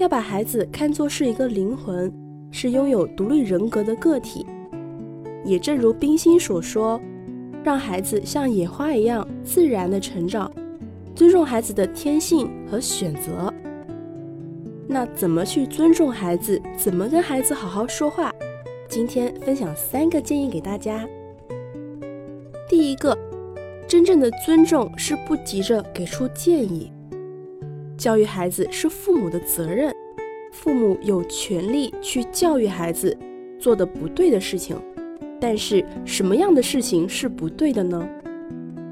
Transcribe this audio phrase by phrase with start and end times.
[0.00, 2.10] 要把孩子看作是一个灵魂，
[2.50, 4.46] 是拥有独立人格的个体。
[5.44, 6.98] 也正如冰心所说，
[7.62, 10.50] 让孩子像野花一样自然的成长，
[11.14, 13.52] 尊重孩子的天性和选择。
[14.88, 16.58] 那怎么去尊重孩子？
[16.78, 18.32] 怎么跟孩子好好说话？
[18.88, 21.06] 今天分享三个建议给大家。
[22.70, 23.14] 第一个。
[23.86, 26.92] 真正的尊重是不急着给出建议。
[28.00, 29.94] 教育孩子是父母的责任，
[30.52, 33.14] 父母有权利去教育孩子
[33.58, 34.74] 做的不对的事情。
[35.38, 38.08] 但是什么样的事情是不对的呢？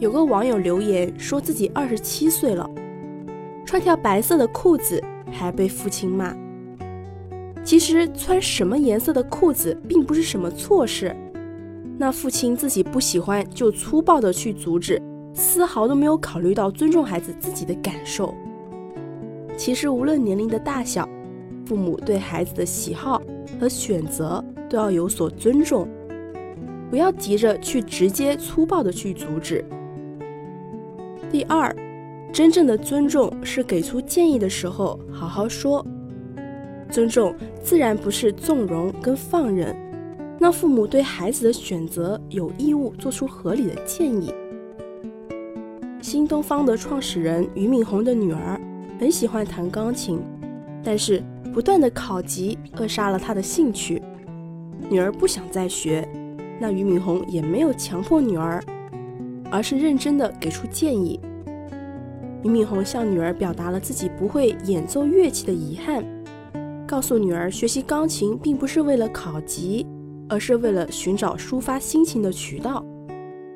[0.00, 2.68] 有个网友留言说自己二十七岁了，
[3.64, 6.36] 穿条白色的裤子还被父亲骂。
[7.64, 11.16] 其实穿什么颜色的裤子并不是什么错事。
[11.96, 15.00] 那父亲自己不喜欢，就粗暴的去阻止，
[15.32, 18.34] 丝毫都没有考虑到尊重孩子自己的感受。
[19.60, 21.06] 其实无论年龄的大小，
[21.66, 23.20] 父母对孩子的喜好
[23.60, 25.86] 和选择都要有所尊重，
[26.88, 29.62] 不要急着去直接粗暴的去阻止。
[31.30, 31.76] 第二，
[32.32, 35.86] 真正的尊重是给出建议的时候好好说，
[36.88, 39.76] 尊重自然不是纵容跟放任。
[40.38, 44.32] 那父母对孩子的选择有义务做出合理的建议。
[46.00, 48.58] 新东方的创始人俞敏洪的女儿
[49.00, 50.20] 很喜欢弹钢琴，
[50.84, 51.22] 但是
[51.54, 54.02] 不断的考级扼杀了她的兴趣。
[54.90, 56.06] 女儿不想再学，
[56.60, 58.62] 那俞敏洪也没有强迫女儿，
[59.50, 61.18] 而是认真的给出建议。
[62.42, 66.04] 俞敏洪向女儿表达了自己不会演奏乐器的遗憾，
[66.86, 69.86] 告诉女儿学习钢琴并不是为了考级。
[70.32, 72.84] 而是为了寻找抒发心情的渠道。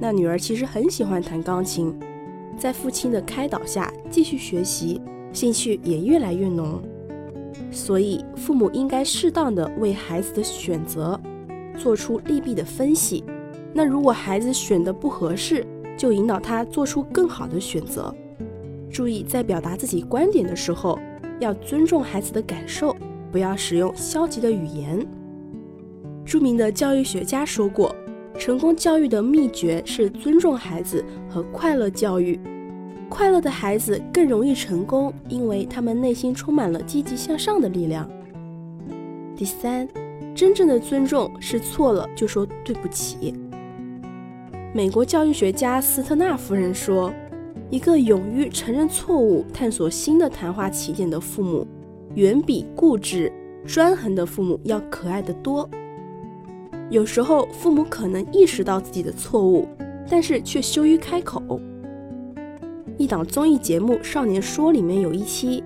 [0.00, 1.96] 那女儿其实很喜欢弹钢琴，
[2.58, 5.00] 在父亲的开导下继续学习，
[5.36, 6.80] 兴趣也越来越浓。
[7.70, 11.20] 所以，父母应该适当的为孩子的选择
[11.76, 13.22] 做出利弊的分析。
[13.74, 15.62] 那如果孩子选的不合适，
[15.94, 18.14] 就引导他做出更好的选择。
[18.90, 20.98] 注意在表达自己观点的时候，
[21.38, 22.96] 要尊重孩子的感受，
[23.30, 25.06] 不要使用消极的语言。
[26.24, 27.94] 著名的教育学家说过，
[28.38, 32.40] 成功教育的秘诀是尊重孩子和快乐教育。
[33.08, 38.08] 快乐的孩子更容易成功，因为他们内心充满了积极向上的力量。
[39.36, 39.88] 第三，
[40.34, 43.34] 真正的尊重是错了就说对不起。
[44.74, 47.12] 美国教育学家斯特纳夫人说
[47.70, 51.66] ：“一个勇于承认错误、探索新的谈话起点的父母，
[52.14, 53.32] 远比固执
[53.64, 55.68] 专横的父母要可爱得多。”
[56.90, 59.66] 有时候，父母可能意识到自己的错误，
[60.08, 61.60] 但是却羞于开口。
[63.06, 65.62] 一档综艺节目《少年说》里面有一期，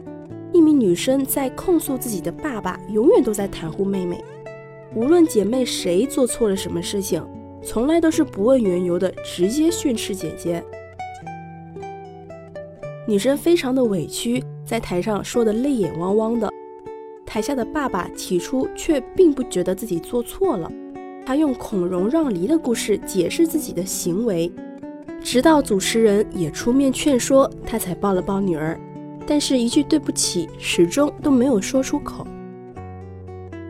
[0.52, 4.22] 一名女生在控诉自己的爸爸永远都在袒护妹妹，
[4.94, 7.26] 无论姐妹谁做错了什么事情，
[7.62, 10.62] 从来都是不问缘由的直接训斥姐姐。
[13.08, 16.46] 女生非常的委屈，在台上说的泪眼汪汪的，
[17.24, 20.70] 台下的爸爸起初却并不觉得自己做错了。
[21.24, 24.52] 他用孔融让梨的故事解释自己的行为，
[25.22, 28.78] 直到主持人也出面劝说，他才抱了抱女儿，
[29.26, 32.26] 但是一句对不起始终都没有说出口。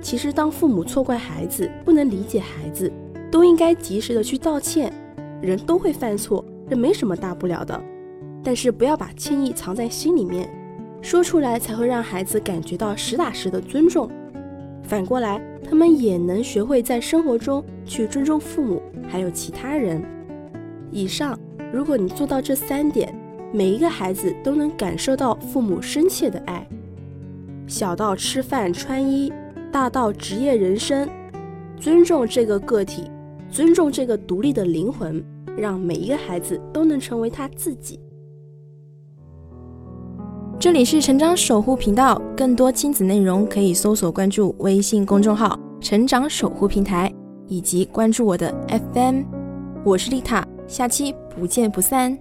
[0.00, 2.90] 其实，当父母错怪孩子、不能理解孩子，
[3.30, 4.92] 都应该及时的去道歉。
[5.42, 7.78] 人都会犯错，这没什么大不了的，
[8.42, 10.48] 但是不要把歉意藏在心里面，
[11.02, 14.08] 说出来才会让孩子感觉到实打实的尊重。
[14.82, 20.02] 反过来，他们也能学会在生活中去尊重父母，还有其他人。
[20.90, 21.38] 以上，
[21.72, 23.14] 如果你做到这三点，
[23.52, 26.66] 每一个孩子都能感受到父母深切的爱。
[27.66, 29.32] 小到吃饭穿衣，
[29.70, 31.08] 大到职业人生，
[31.78, 33.08] 尊重这个个体，
[33.48, 35.24] 尊重这个独立的灵魂，
[35.56, 38.00] 让每一个孩子都能成为他自己。
[40.58, 47.10] 这里是成长守护频道，更多亲子内容可以搜索关注微信公众号“成长守护平台”，
[47.46, 49.22] 以及关注我的 FM。
[49.84, 52.16] 我是丽塔，下期不见不散。